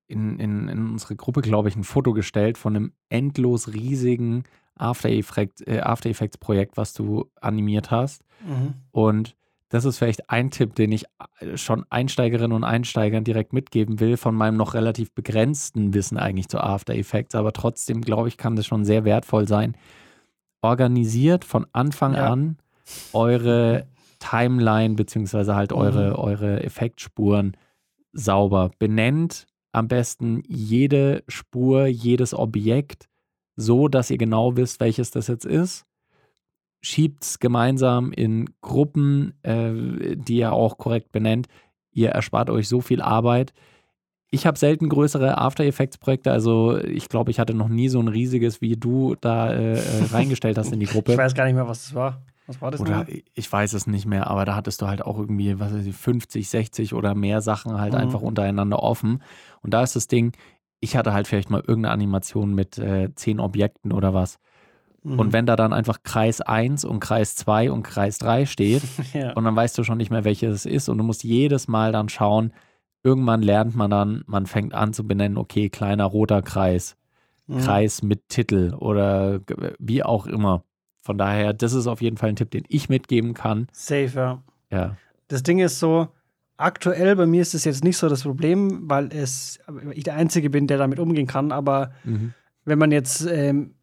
[0.07, 4.45] in, in, in unsere Gruppe, glaube ich, ein Foto gestellt von einem endlos riesigen
[4.77, 8.23] After Effects, äh, After Effects Projekt, was du animiert hast.
[8.93, 9.35] Und
[9.71, 11.07] das ist vielleicht ein Tipp, den ich
[11.41, 16.49] äh, schon Einsteigerinnen und Einsteigern direkt mitgeben will, von meinem noch relativ begrenzten Wissen eigentlich
[16.49, 17.35] zu After Effects.
[17.35, 19.75] Aber trotzdem, glaube ich, kann das schon sehr wertvoll sein.
[20.61, 22.31] Organisiert von Anfang Ja.
[22.31, 22.59] an
[23.15, 23.87] eure
[24.31, 25.77] Timeline beziehungsweise halt Mhm.
[25.79, 27.57] eure, eure Effektspuren
[28.13, 28.71] sauber.
[28.79, 33.09] Benennt am besten jede Spur, jedes Objekt
[33.57, 35.85] so, dass ihr genau wisst, welches das jetzt ist.
[36.81, 41.47] Schiebt es gemeinsam in Gruppen, äh, die ihr auch korrekt benennt.
[41.93, 43.53] Ihr erspart euch so viel Arbeit.
[44.31, 48.01] Ich habe selten größere After Effects Projekte, also ich glaube, ich hatte noch nie so
[48.01, 49.79] ein riesiges, wie du da äh, äh,
[50.13, 51.13] reingestellt hast in die Gruppe.
[51.13, 52.23] Ich weiß gar nicht mehr, was das war.
[52.47, 52.81] Was war das?
[52.81, 53.23] Oder nochmal?
[53.35, 55.97] ich weiß es nicht mehr, aber da hattest du halt auch irgendwie, was weiß ich,
[55.97, 58.01] 50, 60 oder mehr Sachen halt Mhm.
[58.01, 59.23] einfach untereinander offen.
[59.63, 60.33] Und da ist das Ding,
[60.81, 64.39] ich hatte halt vielleicht mal irgendeine Animation mit äh, zehn Objekten oder was.
[65.03, 65.19] Mhm.
[65.19, 68.83] Und wenn da dann einfach Kreis 1 und Kreis 2 und Kreis 3 steht
[69.15, 69.33] ja.
[69.33, 71.93] und dann weißt du schon nicht mehr, welches es ist und du musst jedes Mal
[71.93, 72.53] dann schauen,
[73.03, 76.97] irgendwann lernt man dann, man fängt an zu benennen, okay, kleiner roter Kreis,
[77.47, 77.59] Mhm.
[77.59, 79.41] Kreis mit Titel oder
[79.79, 80.63] wie auch immer.
[81.05, 83.69] Von daher, das ist auf jeden Fall ein Tipp, den ich mitgeben kann.
[83.73, 84.43] Safe, ja.
[84.71, 84.97] Ja.
[85.29, 86.09] Das Ding ist so,
[86.57, 89.61] aktuell bei mir ist es jetzt nicht so das Problem, weil es
[89.93, 91.53] ich der Einzige bin, der damit umgehen kann.
[91.53, 92.33] Aber Mhm.
[92.65, 93.75] wenn man jetzt ähm,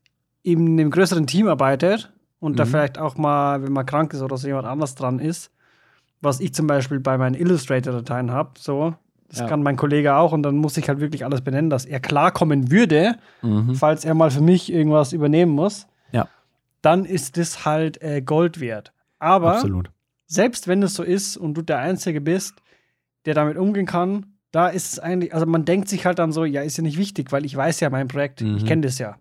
[0.41, 2.69] in einem größeren Team arbeitet und da Mhm.
[2.69, 5.51] vielleicht auch mal, wenn man krank ist oder so jemand anders dran ist,
[6.21, 8.95] was ich zum Beispiel bei meinen Illustrator-Dateien habe, so,
[9.29, 9.47] das Ja.
[9.47, 12.71] kann mein Kollege auch und dann muss ich halt wirklich alles benennen, dass er klarkommen
[12.71, 13.75] würde, Mhm.
[13.75, 15.87] falls er mal für mich irgendwas übernehmen muss.
[16.81, 18.93] Dann ist das halt äh, Gold wert.
[19.19, 19.91] Aber Absolut.
[20.25, 22.55] selbst wenn es so ist und du der Einzige bist,
[23.25, 26.43] der damit umgehen kann, da ist es eigentlich, also man denkt sich halt dann so,
[26.43, 28.65] ja, ist ja nicht wichtig, weil ich weiß ja mein Projekt, ich Mhm.
[28.65, 29.17] kenne das ja.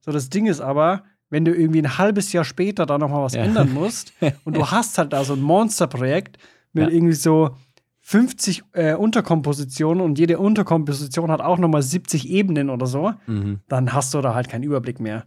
[0.00, 3.34] So, das Ding ist aber, wenn du irgendwie ein halbes Jahr später da nochmal was
[3.34, 3.42] Ja.
[3.42, 4.12] ändern musst
[4.44, 6.38] und du hast halt da so ein Monsterprojekt
[6.72, 6.94] mit Ja.
[6.94, 7.56] irgendwie so
[8.02, 13.60] 50 äh, Unterkompositionen und jede Unterkomposition hat auch nochmal 70 Ebenen oder so, Mhm.
[13.68, 15.24] dann hast du da halt keinen Überblick mehr.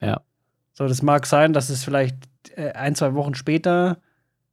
[0.00, 0.20] Ja.
[0.74, 2.16] So, das mag sein, dass es vielleicht
[2.56, 3.98] äh, ein, zwei Wochen später,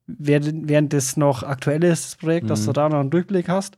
[0.08, 2.66] während, während das noch aktuell ist, das Projekt, dass Mhm.
[2.68, 3.78] du da noch einen Durchblick hast.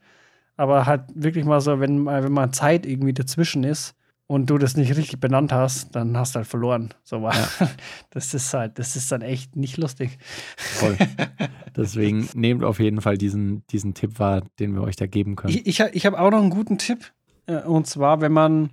[0.57, 3.95] Aber halt wirklich mal so, wenn, mal- wenn mal Zeit irgendwie dazwischen ist
[4.27, 6.93] und du das nicht richtig benannt hast, dann hast du halt verloren.
[7.03, 7.33] So war.
[8.11, 10.17] Das ist halt, das ist dann echt nicht lustig.
[10.57, 10.97] Voll.
[11.77, 15.53] Deswegen nehmt auf jeden Fall diesen, diesen Tipp wahr, den wir euch da geben können.
[15.53, 17.11] Ich, ich, ich habe auch noch einen guten Tipp.
[17.45, 18.71] Äh, und zwar, wenn man,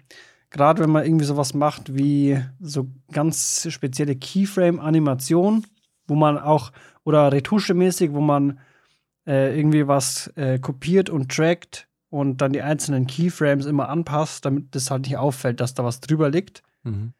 [0.50, 5.66] gerade wenn man irgendwie sowas macht wie so ganz spezielle Keyframe-Animation,
[6.06, 6.72] wo man auch,
[7.04, 8.58] oder Retusche-mäßig, wo man
[9.26, 14.74] äh, irgendwie was äh, kopiert und trackt und dann die einzelnen Keyframes immer anpasst, damit
[14.74, 16.62] das halt nicht auffällt, dass da was drüber liegt.
[16.82, 17.12] Mhm.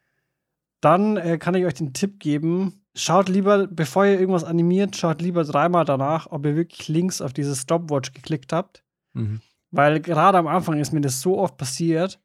[0.81, 5.21] Dann äh, kann ich euch den Tipp geben, schaut lieber, bevor ihr irgendwas animiert, schaut
[5.21, 8.83] lieber dreimal danach, ob ihr wirklich links auf diese Stopwatch geklickt habt.
[9.13, 9.41] Mhm.
[9.71, 12.19] Weil gerade am Anfang ist mir das so oft passiert,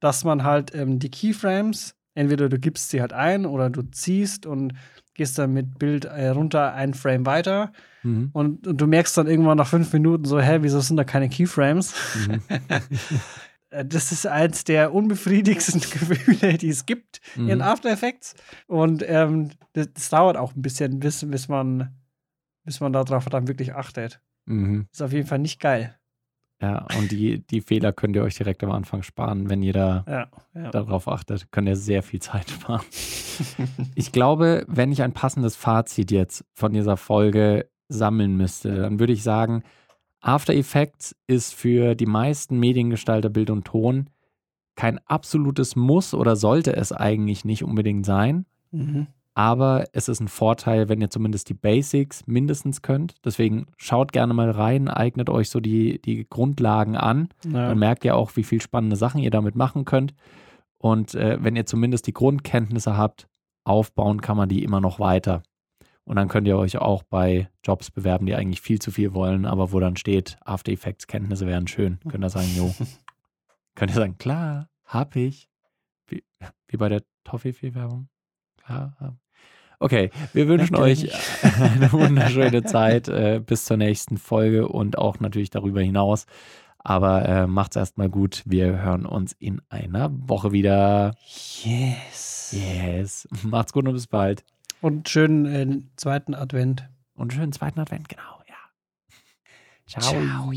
[0.00, 4.46] dass man halt ähm, die Keyframes, entweder du gibst sie halt ein oder du ziehst
[4.46, 4.72] und
[5.14, 8.30] gehst dann mit Bild äh, runter ein Frame weiter Mhm.
[8.32, 11.28] und, und du merkst dann irgendwann nach fünf Minuten so, hä, wieso sind da keine
[11.28, 11.94] Keyframes?
[12.28, 12.40] Mhm.
[13.70, 17.62] Äh, das ist eins der unbefriedigendsten Gefühle, die es gibt in Mhm.
[17.62, 18.36] After Effects.
[18.68, 21.92] Und ähm, das, das dauert auch ein bisschen, bis, bis man
[22.62, 24.20] bis man darauf dann wirklich achtet.
[24.44, 24.86] Mhm.
[24.92, 25.96] Ist auf jeden Fall nicht geil.
[26.60, 30.04] Ja, und die, die Fehler könnt ihr euch direkt am Anfang sparen, wenn ihr da
[30.08, 30.70] Ja, ja.
[30.70, 32.82] darauf achtet, könnt ihr sehr viel Zeit sparen.
[33.94, 39.12] Ich glaube, wenn ich ein passendes Fazit jetzt von dieser Folge sammeln müsste, dann würde
[39.12, 39.62] ich sagen,
[40.22, 44.08] After Effects ist für die meisten Mediengestalter Bild und Ton
[44.74, 48.46] kein absolutes Muss oder sollte es eigentlich nicht unbedingt sein.
[48.70, 49.06] Mhm.
[49.36, 53.16] Aber es ist ein Vorteil, wenn ihr zumindest die Basics mindestens könnt.
[53.22, 57.28] Deswegen schaut gerne mal rein, eignet euch so die, die Grundlagen an.
[57.44, 57.68] Ja.
[57.68, 60.14] Dann merkt ihr auch, wie viel spannende Sachen ihr damit machen könnt.
[60.78, 63.28] Und äh, wenn ihr zumindest die Grundkenntnisse habt,
[63.62, 65.42] aufbauen kann man die immer noch weiter.
[66.04, 69.44] Und dann könnt ihr euch auch bei Jobs bewerben, die eigentlich viel zu viel wollen,
[69.44, 72.00] aber wo dann steht, After Effects Kenntnisse wären schön.
[72.08, 72.74] Könnt ihr sagen, jo.
[73.74, 75.50] könnt ihr sagen, klar, hab ich.
[76.08, 76.24] Wie,
[76.68, 78.08] wie bei der Toffifee-Werbung.
[78.64, 79.18] Klar.
[79.78, 81.10] Okay, wir wünschen euch
[81.60, 86.26] eine wunderschöne Zeit äh, bis zur nächsten Folge und auch natürlich darüber hinaus.
[86.78, 88.42] Aber äh, macht's erstmal gut.
[88.46, 91.14] Wir hören uns in einer Woche wieder.
[91.64, 92.54] Yes.
[92.56, 93.28] Yes.
[93.42, 94.44] Macht's gut und bis bald.
[94.80, 96.88] Und schönen äh, zweiten Advent.
[97.14, 98.54] Und schönen zweiten Advent, genau, ja.
[99.86, 100.12] Ciao.
[100.12, 100.52] Ciao.